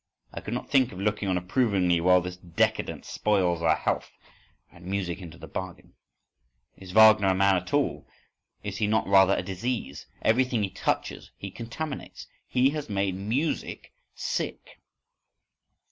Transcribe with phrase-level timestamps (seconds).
[0.33, 5.21] I could not think of looking on approvingly while this décadent spoils our health—and music
[5.21, 5.93] into the bargain.
[6.75, 8.07] Is Wagner a man at all?
[8.63, 10.07] Is he not rather a disease?
[10.23, 12.25] Everything he touches he contaminates.
[12.51, 14.81] _He has made music sick.